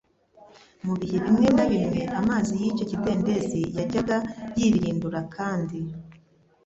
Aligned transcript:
Mu 0.85 0.93
bihe 0.99 1.17
bimwe 1.25 1.47
na 1.57 1.65
bimwe 1.71 2.01
amazi 2.19 2.51
y’icyo 2.61 2.85
kidendezi 2.91 3.61
yajyaga 3.77 4.17
yibirindura 4.57 5.19
kandi, 5.35 5.77